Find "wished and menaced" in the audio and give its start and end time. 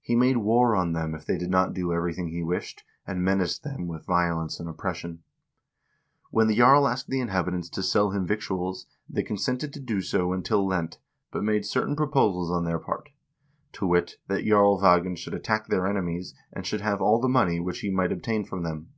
2.42-3.64